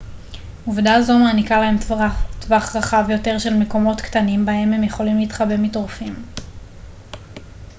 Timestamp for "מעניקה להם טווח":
1.19-2.75